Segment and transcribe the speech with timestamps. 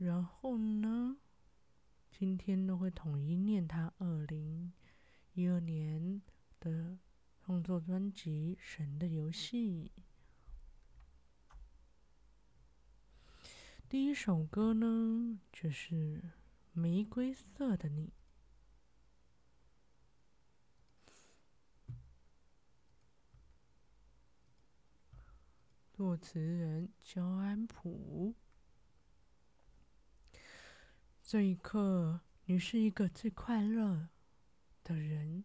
[0.00, 1.18] 然后呢，
[2.10, 4.72] 今天都会统一念他二零
[5.34, 6.22] 一二年
[6.58, 6.98] 的
[7.38, 9.92] 创作专辑《神的游戏》。
[13.90, 15.94] 第一首歌呢，就是
[16.72, 18.10] 《玫瑰色的你》，
[25.92, 28.34] 作词人焦安溥。
[31.30, 34.08] 这一刻，你是一个最快乐
[34.82, 35.44] 的人。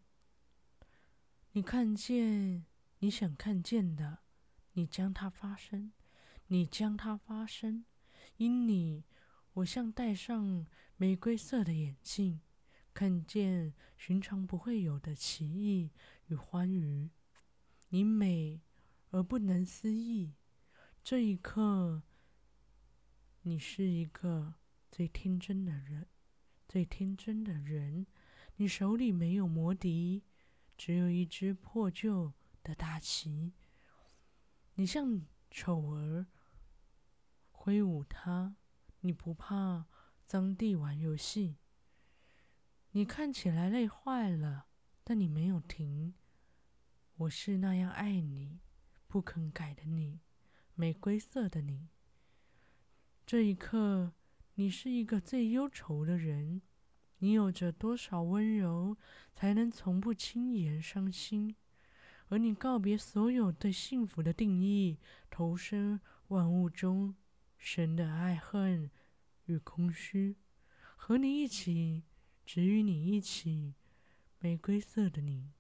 [1.52, 2.66] 你看见
[2.98, 4.24] 你想看见的，
[4.74, 5.92] 你将它发生，
[6.48, 7.86] 你将它发生。
[8.38, 9.04] 因你，
[9.54, 10.66] 我像戴上
[10.98, 12.42] 玫瑰色的眼镜，
[12.92, 15.92] 看见寻常不会有的奇异
[16.30, 17.12] 与欢愉。
[17.90, 18.60] 你美
[19.12, 20.34] 而不能思议。
[21.04, 22.02] 这一刻，
[23.44, 24.56] 你是一个。
[24.96, 26.08] 最天真的人，
[26.70, 28.08] 最天真的人，
[28.56, 30.24] 你手里没有魔笛，
[30.78, 32.32] 只有一只破旧
[32.64, 33.52] 的大旗。
[34.76, 36.28] 你像丑儿
[37.52, 38.56] 挥舞它，
[39.02, 39.86] 你不怕
[40.26, 41.58] 脏地玩游戏。
[42.92, 44.68] 你看起来累坏了，
[45.04, 46.14] 但你没有停。
[47.18, 48.62] 我是那样爱你，
[49.10, 50.22] 不肯改的你，
[50.74, 51.90] 玫瑰色的你。
[53.26, 54.14] 这一刻。
[54.58, 56.62] 你是一个最忧愁的人，
[57.18, 58.96] 你有着多少温柔，
[59.34, 61.58] 才能从不轻言伤心？
[62.30, 64.98] 而你告别所有对幸福的定义，
[65.30, 66.00] 投身
[66.30, 67.16] 万物中，
[67.58, 68.90] 神的爱恨
[69.48, 70.38] 与空虚，
[70.96, 72.04] 和你一起，
[72.46, 73.76] 只与你一起，
[74.40, 75.52] 玫瑰色的你，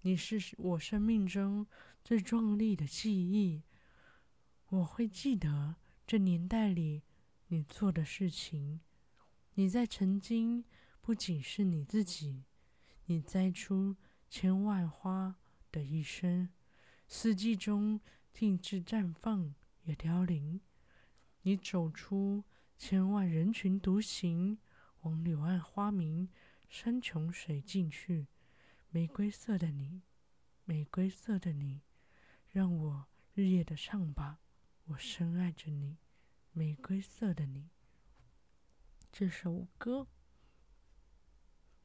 [0.00, 1.66] 你是我生命中
[2.02, 3.64] 最壮丽的记忆，
[4.70, 7.02] 我会记得这年代里。
[7.48, 8.80] 你做的事情，
[9.54, 10.64] 你在曾经
[11.00, 12.44] 不仅是你自己，
[13.06, 13.96] 你栽出
[14.28, 15.36] 千万花
[15.72, 16.50] 的一生，
[17.06, 18.00] 四季中
[18.32, 19.54] 静止绽放
[19.84, 20.60] 也凋零。
[21.42, 22.44] 你走出
[22.76, 24.58] 千万人群独行，
[25.00, 26.28] 往柳暗花明
[26.68, 28.26] 山穷水尽去。
[28.90, 30.02] 玫瑰色的你，
[30.64, 31.80] 玫瑰色的你，
[32.50, 34.40] 让我日夜的唱吧，
[34.84, 35.96] 我深爱着你。
[36.52, 37.68] 玫瑰色的你，
[39.12, 40.00] 这首歌《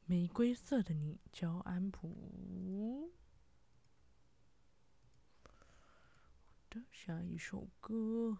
[0.06, 3.12] 玫瑰色的你》，焦安溥。
[5.44, 5.52] 好
[6.70, 7.94] 的，下一首歌《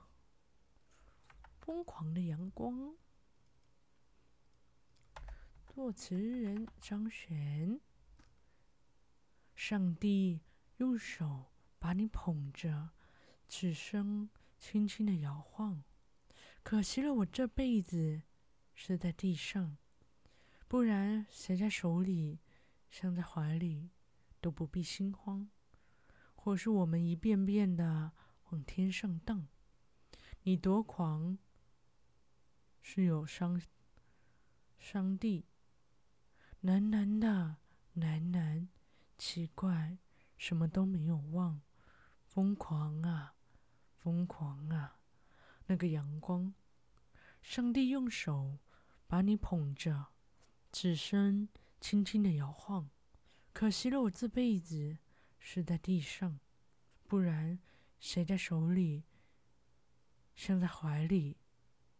[1.61, 2.75] 疯狂的阳光》，
[5.67, 7.81] 作词人张悬。
[9.55, 10.41] 上帝
[10.79, 12.91] 用手把你捧着，
[13.47, 15.85] 此生轻轻的摇晃。
[16.65, 18.23] 可惜了，我这辈子
[18.73, 19.77] 是在地上，
[20.67, 22.41] 不然谁在手里，
[22.91, 23.91] 像在怀里，
[24.41, 25.51] 都不必心慌。
[26.35, 28.13] 或是我们一遍遍的
[28.49, 29.47] 往天上荡，
[30.45, 31.39] 你多狂，
[32.81, 33.61] 是有伤
[34.79, 35.45] 伤地，
[36.63, 37.57] 喃喃的
[37.97, 38.69] 喃喃，
[39.19, 39.99] 奇怪，
[40.39, 41.61] 什么都没有忘，
[42.25, 43.35] 疯狂啊，
[43.99, 44.99] 疯狂啊。
[45.67, 46.53] 那个阳光，
[47.41, 48.59] 上帝用手
[49.07, 50.09] 把你捧着，
[50.71, 51.49] 只身
[51.81, 52.91] 轻轻的摇晃。
[53.53, 54.99] 可惜了，我这辈子
[55.39, 56.39] 是在地上，
[57.07, 57.59] 不然
[57.99, 59.05] 谁在手里，
[60.35, 61.39] 像在怀里，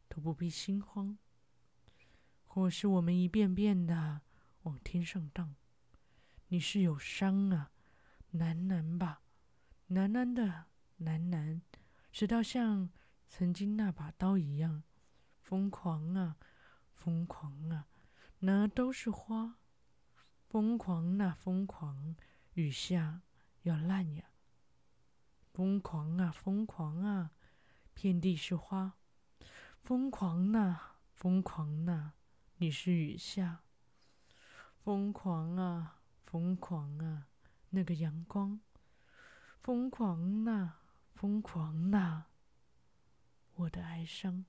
[0.09, 1.17] 都不必心慌。
[2.45, 4.21] 或是我们一遍遍的
[4.63, 5.55] 往天上荡，
[6.49, 7.73] 你是有伤啊，
[8.35, 9.23] 喃喃吧，
[9.89, 10.67] 喃喃的
[11.01, 11.63] 喃喃，
[12.13, 12.91] 直到像。
[13.29, 14.83] 曾经那把刀一样，
[15.43, 16.37] 疯狂啊，
[16.95, 17.87] 疯狂啊，
[18.39, 19.57] 那都是花，
[20.49, 22.15] 疯狂啊，疯狂，
[22.55, 23.23] 雨下
[23.63, 24.25] 要烂呀，
[25.53, 27.33] 疯狂啊，疯狂啊，
[27.93, 28.95] 遍地是花，
[29.83, 32.15] 疯狂啊，疯狂啊，
[32.59, 33.63] 你是雨下，
[34.79, 37.27] 疯狂啊，疯狂啊，
[37.71, 38.61] 那个阳光，
[39.61, 40.81] 疯狂啊，
[41.15, 42.29] 疯狂啊。
[43.57, 44.45] 我的哀伤。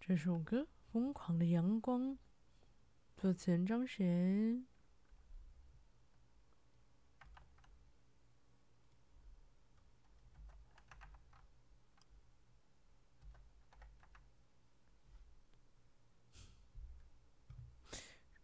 [0.00, 2.00] 这首歌《疯狂的阳光》，
[3.16, 4.66] 作词张悬。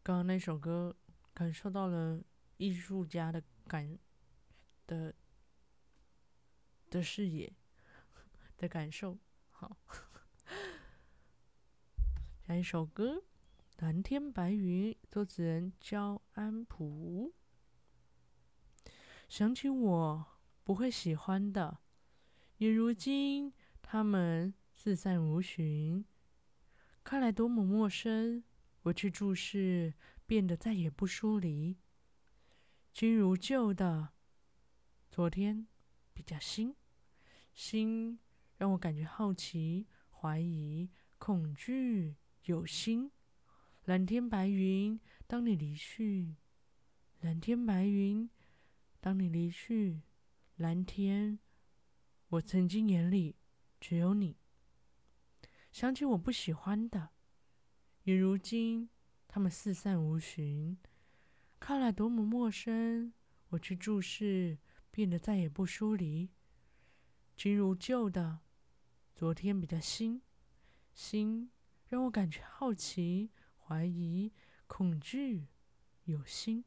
[0.03, 0.97] 刚刚那首歌，
[1.33, 2.21] 感受到了
[2.57, 3.99] 艺术家的感
[4.87, 5.15] 的
[6.91, 7.51] 的视野
[8.59, 9.17] 的感受。
[9.51, 9.77] 好，
[12.47, 13.15] 下一首歌
[13.79, 17.33] 《蓝天白云》，作词人焦安溥。
[19.29, 20.27] 想起我
[20.65, 21.79] 不会喜欢的，
[22.59, 26.05] 也如今他们四散无寻，
[27.05, 28.43] 看来多么陌生。
[28.83, 29.95] 我去注视，
[30.27, 31.77] 变得再也不疏离。
[32.93, 34.15] 今如旧的，
[35.11, 35.69] 昨天
[36.15, 36.75] 比较新，
[37.61, 38.19] 心
[38.57, 43.11] 让我感觉好奇、怀疑、恐惧、有心。
[43.85, 46.37] 蓝天白云，当你离去；
[47.21, 48.31] 蓝天白云，
[48.99, 50.01] 当你离去。
[50.57, 51.39] 蓝天，
[52.31, 53.37] 我曾经眼里
[53.79, 54.39] 只有你。
[55.71, 57.11] 想起我不喜欢的。
[58.05, 58.89] 也如今，
[59.29, 60.79] 他们四散无寻，
[61.61, 63.13] 看来多么陌生。
[63.51, 64.57] 我去注视，
[64.91, 66.31] 变得再也不疏离。
[67.43, 68.41] 今如旧的，
[69.15, 70.21] 昨天比较新，
[70.93, 71.51] 新
[71.87, 74.31] 让我感觉好奇、怀疑、
[74.67, 75.47] 恐惧、
[76.05, 76.63] 有心。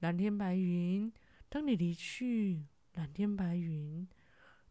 [0.00, 1.10] 蓝天白云，
[1.48, 4.06] 当你离去；蓝天白云，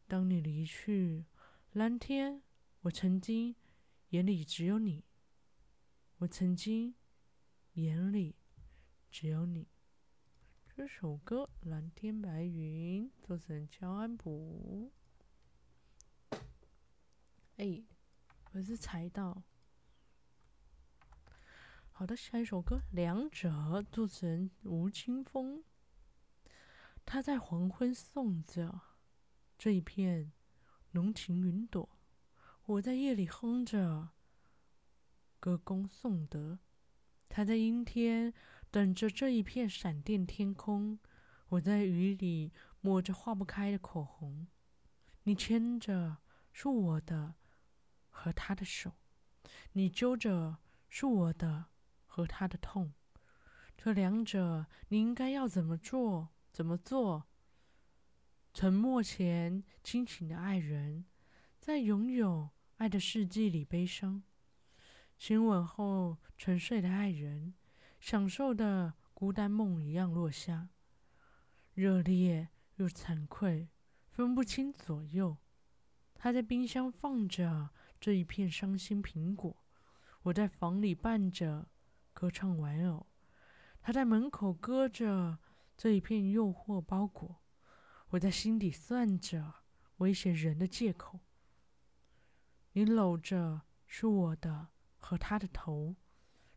[0.05, 1.25] 当你离去。
[1.71, 2.43] 蓝天，
[2.81, 3.55] 我曾经。
[4.09, 5.03] 眼里只有你，
[6.19, 6.93] 我曾经
[7.73, 8.35] 眼里
[9.09, 9.67] 只有你。
[10.77, 14.91] 这首歌《蓝天白云》作词人焦安溥。
[17.56, 17.83] 哎，
[18.51, 19.41] 我是猜到。
[21.91, 23.50] 好的，下一首歌《两者》
[23.91, 25.63] 作词人吴青峰。
[27.03, 28.80] 他在黄昏送着
[29.57, 30.31] 这一片
[30.91, 31.89] 浓情云朵。
[32.68, 34.09] 我在夜里哼着
[35.39, 36.59] 歌功颂德，
[37.27, 38.31] 他在阴天
[38.71, 40.99] 等着这一片闪电天空。
[41.49, 44.47] 我在雨里抹着化不开的口红。
[45.23, 46.17] 你牵着
[46.51, 47.35] 是我的
[48.09, 48.93] 和他的手，
[49.73, 50.57] 你揪着
[50.89, 51.65] 是我的
[52.05, 52.93] 和他的痛。
[53.77, 56.29] 这两者你应该要怎么做？
[56.51, 57.27] 怎么做？
[58.53, 61.05] 沉默前清醒的爱人，
[61.59, 62.49] 在拥有。
[62.77, 64.21] 爱的世纪里，悲伤；
[65.17, 67.55] 亲吻后沉睡的爱人，
[67.99, 70.69] 享受的孤单梦一样落下，
[71.73, 73.69] 热烈又惭愧，
[74.09, 75.38] 分不清左右。
[76.13, 79.63] 他在冰箱放着这一片伤心苹果，
[80.23, 81.69] 我在房里伴着
[82.13, 83.07] 歌唱玩偶。
[83.81, 85.39] 他在门口搁着
[85.75, 87.41] 这一片诱惑包裹，
[88.09, 89.53] 我在心底算着
[89.97, 91.19] 威胁人的借口。
[92.73, 95.95] 你搂着是我的和他的头，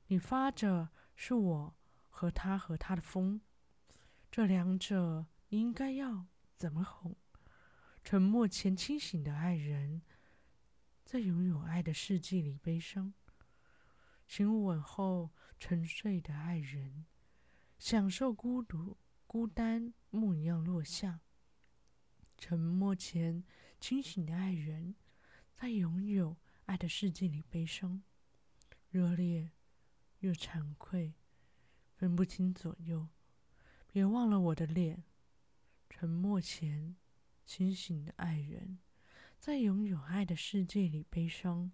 [0.08, 0.88] 你发着
[1.22, 1.76] 是我
[2.08, 3.42] 和他和他的风，
[4.30, 6.24] 这两者应该要
[6.56, 7.14] 怎么哄？
[8.02, 10.00] 沉默前清醒的爱人，
[11.04, 13.12] 在拥有爱的世纪里悲伤；
[14.26, 17.04] 亲吻后沉睡的爱人，
[17.78, 21.20] 享受孤独孤单梦一样落下。
[22.38, 23.44] 沉默前
[23.78, 24.94] 清醒的爱人。
[25.54, 28.02] 在拥有爱的世界里，悲伤、
[28.88, 29.50] 热烈
[30.20, 31.12] 又惭愧，
[32.00, 33.08] 分不清左右。
[33.86, 35.04] 别忘了我的脸。
[35.90, 36.96] 沉默前，
[37.44, 38.78] 清醒的爱人，
[39.38, 41.72] 在拥有爱的世界里，悲伤、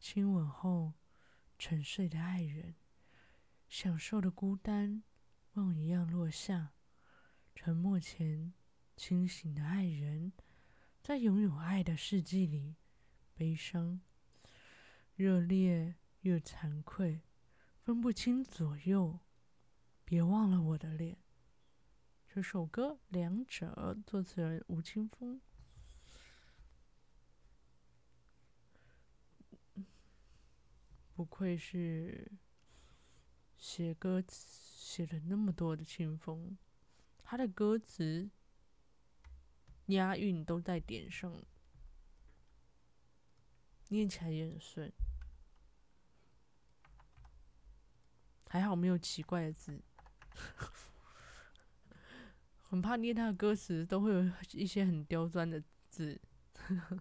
[0.00, 0.94] 亲吻后，
[1.58, 2.76] 沉睡的爱人，
[3.68, 5.02] 享受的孤单
[5.52, 6.72] 梦一样落下。
[7.54, 8.54] 沉默前，
[8.96, 10.32] 清醒的爱人，
[11.02, 12.76] 在拥有爱的世界里。
[13.34, 14.00] 悲伤、
[15.14, 17.20] 热烈又惭愧，
[17.82, 19.20] 分不清左右。
[20.10, 21.18] 别忘了我的脸。
[22.26, 25.38] 这首歌《两者》作词人吴青峰。
[31.14, 32.32] 不愧是
[33.58, 34.46] 写歌词
[34.78, 36.56] 写了那么多的青峰，
[37.22, 38.30] 他的歌词
[39.88, 41.44] 押韵都在点上。
[43.88, 44.90] 念起来也很顺，
[48.48, 49.82] 还好没有奇怪的字，
[52.68, 56.20] 很怕念他的歌词都会有一些很刁钻的字。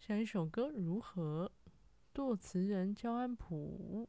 [0.00, 1.52] 下一首歌如何？
[2.12, 4.08] 作词人焦安普。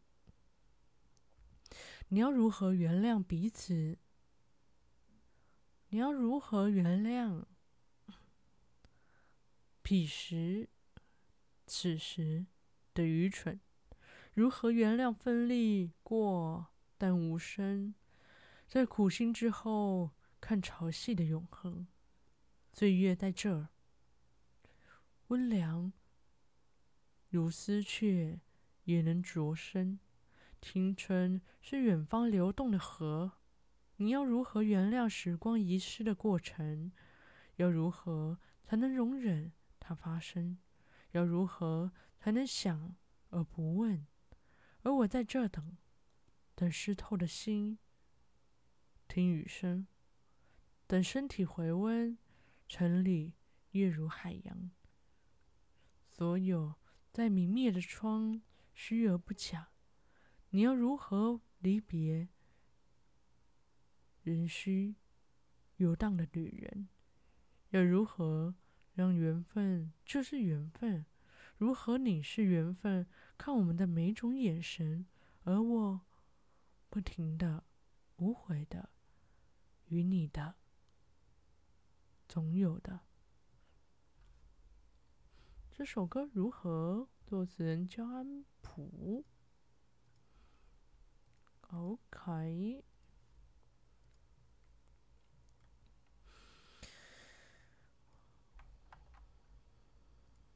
[2.09, 3.97] 你要如何原谅彼此？
[5.89, 7.45] 你要如何原谅？
[9.81, 10.69] 彼时
[11.65, 12.45] 此时
[12.93, 13.59] 的愚蠢？
[14.33, 17.95] 如何原谅奋力过但无声？
[18.73, 20.09] 在苦心之后
[20.41, 21.85] 看潮汐的永恒？
[22.71, 23.69] 岁月在这儿，
[25.27, 25.93] 温凉
[27.29, 28.41] 如丝雀，
[28.85, 29.99] 也能着身。
[30.59, 33.33] 青春是远方流动的河，
[33.97, 36.91] 你要如何原谅时光遗失的过程？
[37.57, 40.57] 要如何才能容忍它发生？
[41.11, 42.95] 要如何才能想
[43.29, 44.07] 而不问？
[44.81, 45.77] 而我在这等，
[46.55, 47.77] 等湿透的心，
[49.07, 49.87] 听雨声，
[50.87, 52.17] 等身体回温。
[52.65, 53.33] 城里
[53.71, 54.71] 夜如海洋，
[56.09, 56.73] 所有
[57.11, 58.41] 在明灭的窗，
[58.73, 59.69] 虚而不假。
[60.49, 62.29] 你要如何离别
[64.23, 64.95] 人虚
[65.75, 66.87] 游荡的旅人？
[67.69, 68.55] 要如何
[68.95, 71.05] 让缘分就是缘分？
[71.57, 73.05] 如何凝视缘分？
[73.37, 75.05] 看我们的每种眼神，
[75.43, 76.01] 而我
[76.89, 77.65] 不停的、
[78.17, 78.89] 无悔的
[79.85, 80.55] 与你的
[82.27, 83.01] 总有的。
[85.71, 87.09] 这首歌如何？
[87.25, 89.25] 作词人焦安溥。
[91.61, 92.85] OK，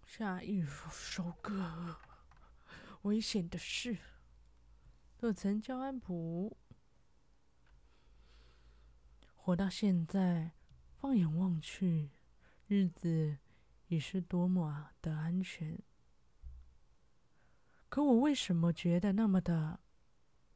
[0.05, 1.99] 下一首歌，
[3.01, 3.97] 危险的事。
[5.17, 6.55] 作词焦安溥。
[9.47, 10.51] 活到现在，
[10.97, 12.11] 放眼望去，
[12.67, 13.37] 日子
[13.87, 15.81] 已是多么的安全。
[17.87, 19.79] 可我为什么觉得那么的？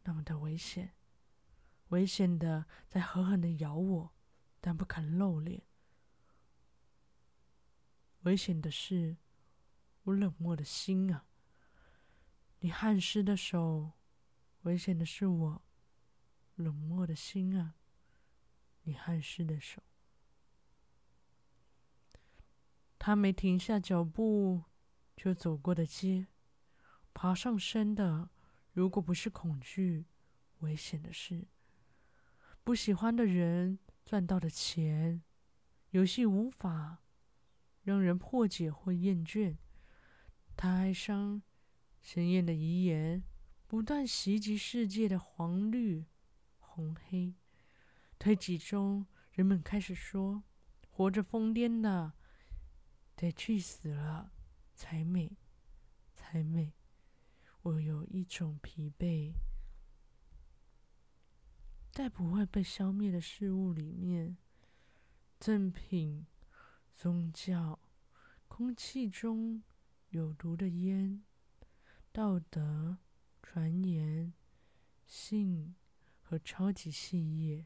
[0.03, 0.93] 那么的危险，
[1.88, 4.12] 危险的在狠狠的咬我，
[4.60, 5.63] 但不肯露脸。
[8.24, 9.15] 危险的是
[10.03, 11.27] 我冷漠的心啊！
[12.60, 13.93] 你汗湿的手，
[14.63, 15.62] 危险的是我
[16.55, 17.75] 冷漠的心啊！
[18.83, 19.81] 你汗湿的手，
[22.97, 24.63] 他没停下脚步
[25.15, 26.27] 就走过的街，
[27.13, 28.29] 爬上身的。
[28.73, 30.05] 如果不是恐惧，
[30.59, 31.47] 危险的是
[32.63, 35.21] 不喜欢的人赚到的钱，
[35.89, 37.03] 游戏无法
[37.83, 39.57] 让人破解或厌倦。
[40.55, 41.41] 他哀伤，
[42.01, 43.23] 鲜艳的遗言
[43.67, 46.05] 不断袭击世界的黄绿
[46.59, 47.35] 红黑。
[48.21, 50.43] 推挤中，人们开始说
[50.91, 52.13] ：“活着疯癫的，
[53.15, 54.31] 得去死了
[54.75, 55.39] 才美，
[56.13, 56.75] 才美。”
[57.63, 59.33] 我有一种疲惫，
[61.91, 64.37] 在不会被消灭的事物里面，
[65.39, 66.27] 赠品、
[66.93, 67.79] 宗教、
[68.47, 69.63] 空气中
[70.09, 71.23] 有毒的烟、
[72.11, 72.99] 道德、
[73.41, 74.31] 传言、
[75.07, 75.73] 性
[76.21, 77.65] 和超级细叶、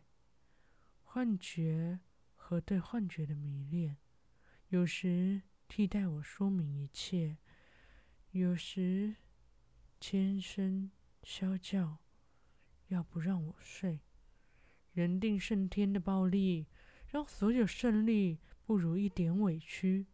[1.15, 2.01] 幻觉
[2.36, 3.95] 和对幻觉的迷恋，
[4.67, 7.38] 有时替代我说明一切，
[8.31, 9.15] 有时。
[9.98, 10.91] 尖声
[11.24, 12.00] 啸叫，
[12.89, 14.01] 要不让我睡。
[14.91, 16.67] 人定胜天的暴力，
[17.07, 20.07] 让所有胜利不如一点委屈，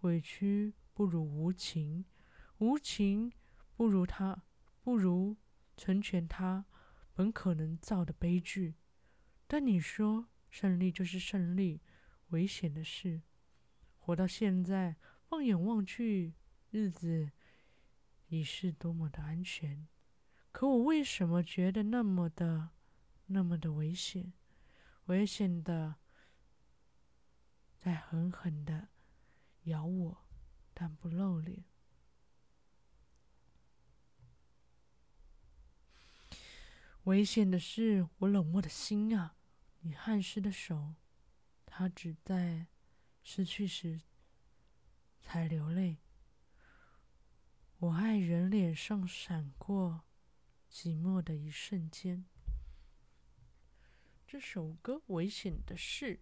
[0.00, 2.06] 委屈不如无情，
[2.56, 3.30] 无情
[3.76, 4.42] 不如他，
[4.80, 5.36] 不如
[5.76, 6.64] 成全他
[7.12, 8.76] 本可能造的悲剧。
[9.46, 11.80] 但你说胜利就是胜利，
[12.28, 13.22] 危险的是，
[13.98, 14.96] 活到现在，
[15.28, 16.34] 放眼望去，
[16.70, 17.32] 日子。
[18.28, 19.86] 已是多么的安全，
[20.50, 22.70] 可我为什么觉得那么的、
[23.26, 24.32] 那么的危险？
[25.04, 25.94] 危险的
[27.78, 28.88] 在狠狠的
[29.66, 30.26] 咬我，
[30.74, 31.64] 但不露脸。
[37.04, 39.35] 危险的是我冷漠的心啊！
[39.86, 40.96] 你汗湿的手，
[41.64, 42.66] 它只在
[43.22, 44.00] 失去时
[45.20, 45.98] 才流泪。
[47.78, 50.02] 我爱人脸上闪过
[50.68, 52.24] 寂寞的一瞬间。
[54.26, 56.18] 这首歌《危险的事》，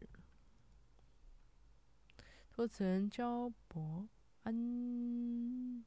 [2.50, 4.06] 作词人焦伯
[4.42, 5.82] 安。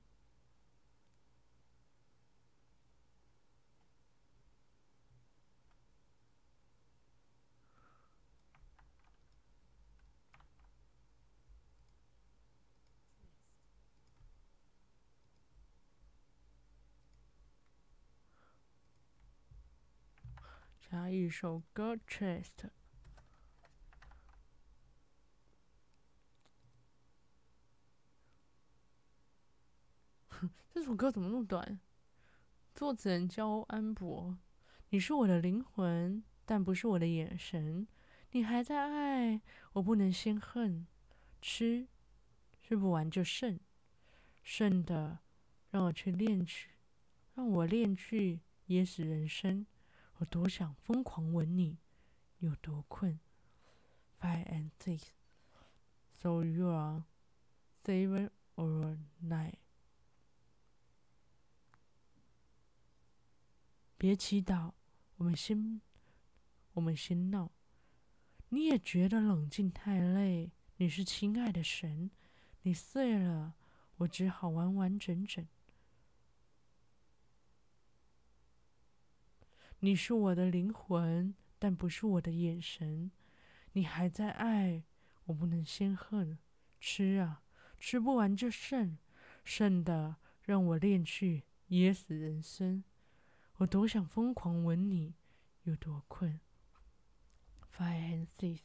[20.90, 22.46] 加一首歌《Chest》。
[30.70, 31.82] 这首歌怎么那么短？
[32.74, 34.38] 作词人焦安博。
[34.92, 37.86] 你是我的灵魂，但不是我的眼神。
[38.32, 39.42] 你还在爱，
[39.74, 40.88] 我不能先恨。
[41.42, 41.90] 吃，
[42.62, 43.60] 吃不完就剩，
[44.42, 45.20] 剩的
[45.70, 46.70] 让我去恋去，
[47.36, 49.66] 让我恋去噎死人生。
[50.18, 51.78] 我多想疯狂吻你，
[52.40, 53.20] 有多困。
[54.20, 55.10] Five and six,
[56.12, 57.04] so you are
[57.84, 59.54] seven or nine。
[63.98, 64.74] 别祈祷，
[65.18, 65.82] 我们先，
[66.74, 67.52] 我们先闹。
[68.50, 70.52] 你也觉得冷静太累。
[70.78, 72.10] 你是亲爱的神，
[72.62, 73.56] 你碎了，
[73.98, 75.48] 我只好完完整整。
[79.80, 83.12] 你是我的灵魂，但不是我的眼神。
[83.74, 84.84] 你还在爱，
[85.26, 86.40] 我不能先恨。
[86.80, 87.44] 吃啊，
[87.78, 88.98] 吃不完就剩，
[89.44, 92.84] 剩的让我恋去，噎死人生。
[93.58, 95.14] 我多想疯狂吻你，
[95.64, 96.40] 有多困。
[97.72, 98.62] Five and six,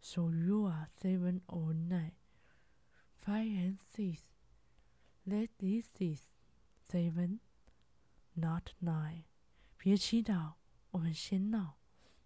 [0.00, 2.12] so you are seven or nine.
[3.20, 4.20] Five and six,
[5.24, 6.22] let this is
[6.88, 7.40] seven,
[8.34, 9.24] not nine.
[9.84, 10.54] 别祈祷，
[10.92, 11.76] 我们先闹。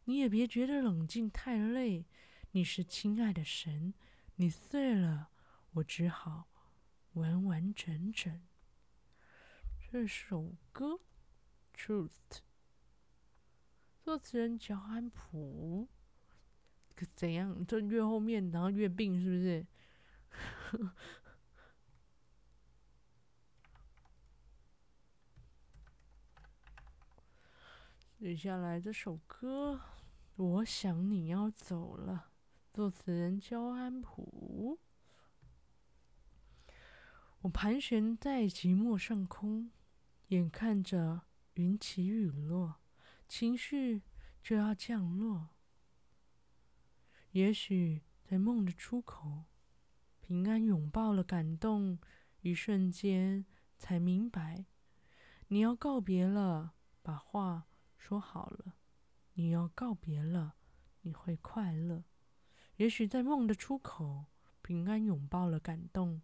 [0.05, 2.07] 你也别觉得冷静太累。
[2.53, 3.93] 你是亲爱的神，
[4.37, 5.31] 你碎了，
[5.73, 6.49] 我只好
[7.15, 8.41] 完完整整。
[9.91, 11.01] 这首歌。
[11.77, 12.43] Truth，
[14.05, 15.89] 作词人乔安普，
[16.95, 17.67] 可怎样？
[17.67, 19.67] 这越后面，然后越病，是不是？
[28.21, 29.81] 接下来这首歌，
[30.35, 32.33] 我想你要走了，
[32.75, 34.81] 作词人焦安普。
[37.43, 39.71] 我盘旋在寂寞上空，
[40.29, 41.23] 眼看着。
[41.55, 42.81] 云起雨落，
[43.29, 44.03] 情绪
[44.43, 45.51] 就要降落。
[47.31, 49.45] 也许在梦的出口，
[50.21, 52.01] 平安拥抱了感动，
[52.41, 54.67] 一瞬间才明白，
[55.47, 57.68] 你要告别了，把话
[57.99, 58.77] 说好了。
[59.35, 60.55] 你要告别了，
[61.03, 62.05] 你会快乐。
[62.77, 64.27] 也许在梦的出口，
[64.63, 66.23] 平安拥抱了感动，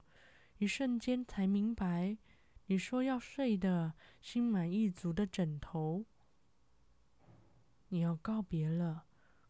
[0.58, 2.16] 一瞬间才明白。
[2.66, 6.06] 你说要睡的心满意足的枕头，
[7.88, 9.06] 你要告别了，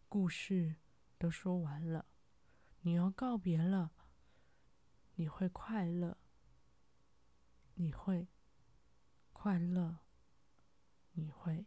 [0.08, 0.74] 故事
[1.16, 2.06] 都说完了。
[2.80, 3.92] 你要告别了，
[5.14, 6.18] 你会快乐，
[7.74, 8.26] 你会
[9.32, 9.98] 快乐，
[11.12, 11.66] 你会。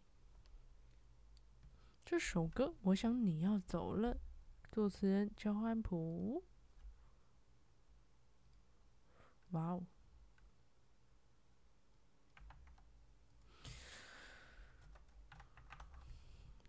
[2.10, 4.18] 这首歌，我想你要走了，
[4.72, 6.42] 作词人焦安普。
[9.50, 9.86] 哇哦！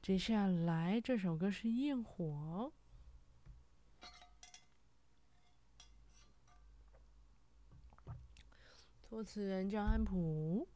[0.02, 2.72] 接下来这首歌是《焰火》，
[9.08, 10.68] 作词人叫安普。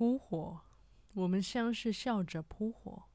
[0.00, 0.62] 扑火，
[1.12, 3.10] 我们相视笑着扑火，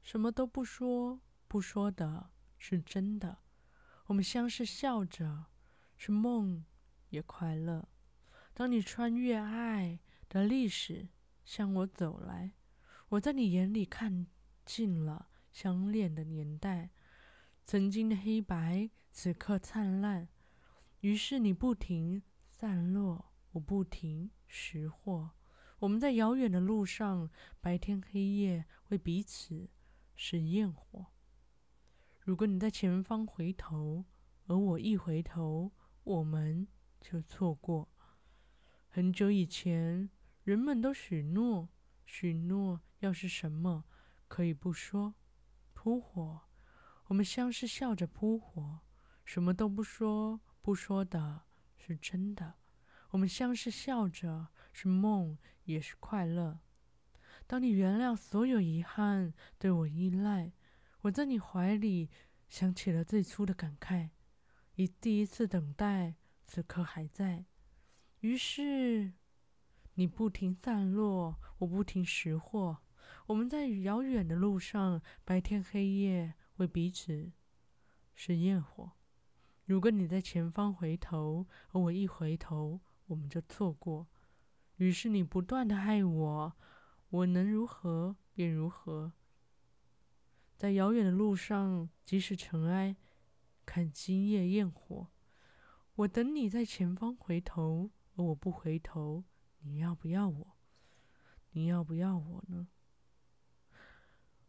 [0.00, 3.38] 什么都不说，不说的是真的。
[4.06, 5.46] 我们相视笑着，
[5.96, 6.64] 是梦
[7.08, 7.88] 也快乐。
[8.54, 11.08] 当你穿越爱的历史
[11.44, 12.52] 向我走来，
[13.08, 14.28] 我在你眼里看
[14.64, 16.90] 尽了相恋的年代，
[17.64, 20.28] 曾经的黑白此刻灿烂。
[21.00, 25.32] 于是你不停散落，我不停拾获。
[25.80, 29.70] 我们在遥远的路上，白天黑夜为彼此
[30.14, 31.06] 是焰火。
[32.20, 34.04] 如果你在前方回头，
[34.46, 35.72] 而我一回头，
[36.04, 36.68] 我们
[37.00, 37.88] 就错过。
[38.88, 40.10] 很久以前，
[40.44, 41.70] 人们都许诺，
[42.04, 43.84] 许诺要是什么
[44.28, 45.14] 可以不说。
[45.72, 46.42] 扑火，
[47.06, 48.80] 我们相视笑着扑火，
[49.24, 51.44] 什么都不说，不说的
[51.78, 52.56] 是真的。
[53.12, 56.60] 我们相视笑着，是梦也是快乐。
[57.46, 60.52] 当你原谅所有遗憾，对我依赖，
[61.02, 62.08] 我在你怀里
[62.48, 64.10] 想起了最初的感慨，
[64.76, 66.14] 以第一次等待，
[66.46, 67.44] 此刻还在。
[68.20, 69.12] 于是，
[69.94, 72.78] 你不停散落，我不停拾获。
[73.26, 77.32] 我们在遥远的路上，白天黑夜为彼此
[78.14, 78.92] 是焰火。
[79.64, 84.06] 如果你在前方回头，而我一回头，我们就错过。
[84.80, 86.56] 于是你不断的爱我，
[87.10, 89.12] 我能如何便如何。
[90.56, 92.96] 在遥远的路上，即使尘埃，
[93.66, 95.08] 看今夜焰火。
[95.96, 99.24] 我等你在前方回头，而我不回头。
[99.58, 100.56] 你要不要我？
[101.50, 102.68] 你要不要我呢？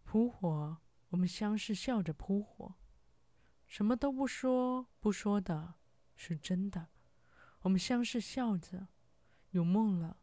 [0.06, 0.78] 扑火，
[1.10, 2.76] 我们相视笑着扑火，
[3.68, 5.74] 什么都不说，不说的
[6.16, 6.88] 是真的。
[7.64, 8.88] 我们相视笑着，
[9.50, 10.20] 有梦了，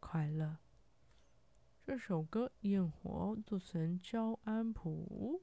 [0.00, 0.56] 快乐。
[1.86, 5.42] 这首歌《焰火》作词焦安普。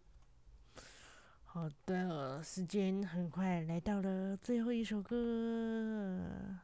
[1.44, 5.16] 好的，时间很快来到了最后一首歌，《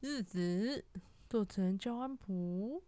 [0.00, 0.84] 日子》
[1.28, 2.84] 作词焦安普。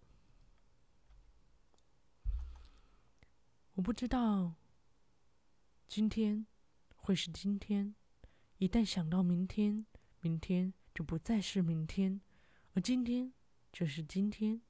[3.74, 4.54] 我不知道
[5.88, 6.46] 今天
[6.94, 7.94] 会是今天，
[8.58, 9.86] 一旦想到明天，
[10.20, 12.20] 明天就不再是明天。
[12.74, 13.32] 而今天
[13.72, 14.60] 就是今天，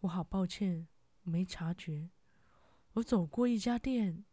[0.00, 0.88] 我好抱歉，
[1.22, 2.08] 没察觉。
[2.94, 4.24] 我走过一家店，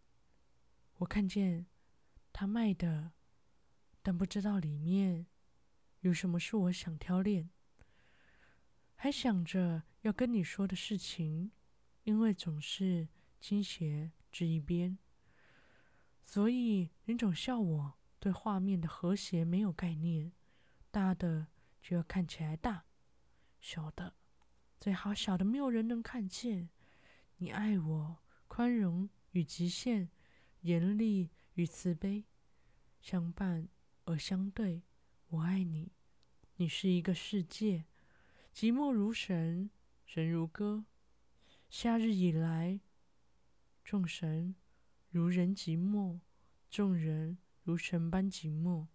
[1.00, 1.66] 我看见
[2.32, 3.12] 他卖的，
[4.02, 5.28] 但不知道里面
[6.00, 7.50] 有什么是我想挑练。
[8.96, 11.52] 还想着要跟你说的事情，
[12.04, 13.10] 因为总是
[13.42, 14.98] 倾斜至一边，
[16.24, 20.32] 所以你总笑我对画面的和谐没有概念，
[20.96, 21.48] 大的。
[21.82, 22.86] 就要看起来大，
[23.60, 24.16] 小的
[24.80, 26.68] 最好小的没有人能看见。
[27.38, 30.10] 你爱我，宽容与极限，
[30.62, 32.26] 严厉与慈悲，
[33.02, 33.68] 相伴
[34.06, 34.82] 而相对。
[35.28, 35.92] 我爱你，
[36.56, 37.86] 你是一个世界，
[38.52, 39.70] 寂寞如神，
[40.08, 40.86] 神如歌。
[41.70, 42.80] 夏日以来，
[43.84, 44.56] 众神
[45.10, 46.20] 如人寂寞，
[46.72, 48.88] 众人如神般寂寞，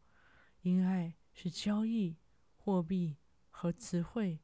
[0.62, 2.18] 因爱是交易。
[2.62, 3.16] 货币
[3.48, 4.40] 和词汇，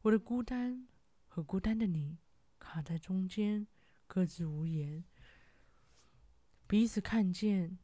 [0.00, 0.88] 我的孤单
[1.28, 2.16] 和孤单的你
[2.58, 3.66] 卡在中间，
[4.06, 5.04] 各自无言，
[6.66, 7.78] 彼此看见，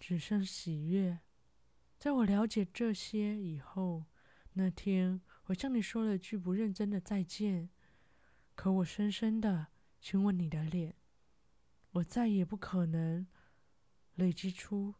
[0.00, 1.20] 只剩喜悦。
[1.96, 4.06] 在我了解这些以后，
[4.54, 7.70] 那天我向你说了句不认真的再见，
[8.56, 9.68] 可我深深的
[10.00, 10.96] 亲吻你的脸，
[11.92, 13.28] 我再也不可能
[14.16, 14.96] 累积出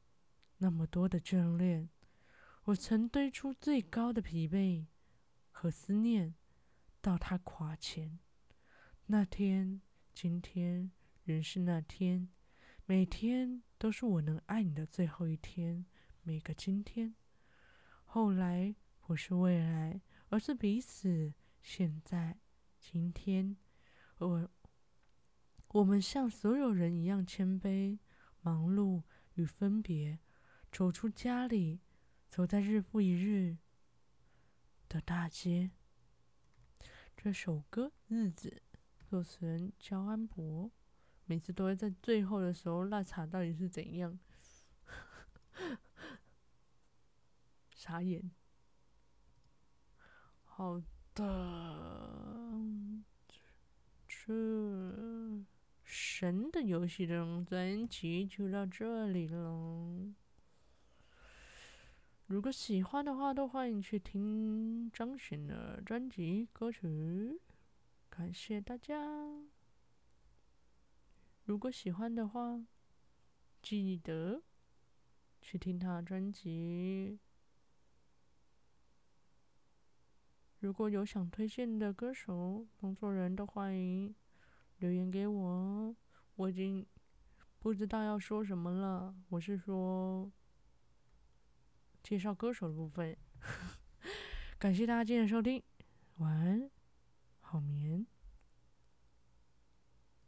[0.58, 1.90] 那么多的眷恋。
[2.68, 4.84] 我曾堆出最高的疲惫
[5.50, 6.34] 和思念，
[7.00, 8.18] 到他垮前。
[9.06, 9.80] 那天，
[10.14, 10.90] 今天，
[11.24, 12.28] 仍是那天，
[12.84, 15.86] 每天都是我能爱你的最后一天。
[16.22, 17.14] 每个今天，
[18.04, 21.32] 后来不是未来，而是彼此。
[21.62, 22.38] 现在，
[22.78, 23.56] 今天，
[24.18, 24.50] 我，
[25.68, 27.98] 我们像所有人一样谦卑、
[28.42, 29.04] 忙碌
[29.36, 30.18] 与分别，
[30.70, 31.80] 走出家里。
[32.28, 33.56] 走在日复一日
[34.88, 35.70] 的大街。
[37.16, 38.62] 这首歌《日子》，
[39.08, 40.70] 作词人焦安博。
[41.24, 44.18] 每次都会在最后的时候，那茶到底是怎样？
[47.74, 48.30] 傻眼。
[50.44, 50.80] 好
[51.14, 51.24] 的，
[54.06, 55.44] 这
[55.82, 60.12] 神的游戏这张专辑就到这里了。
[62.28, 67.40] 如果喜欢的话，都欢迎去听张悬的专辑歌曲。
[68.10, 68.94] 感谢大家。
[71.44, 72.62] 如果喜欢的话，
[73.62, 74.42] 记得
[75.40, 77.18] 去听他的专辑。
[80.58, 84.14] 如果有想推荐的歌手、工作人都欢迎
[84.76, 85.96] 留言给我。
[86.36, 86.86] 我已经
[87.58, 89.14] 不知道要说什么了。
[89.30, 90.30] 我是说。
[92.02, 93.16] 介绍歌手的部分，
[94.58, 95.62] 感谢大家今天的收听，
[96.16, 96.70] 晚安，
[97.40, 98.06] 好眠。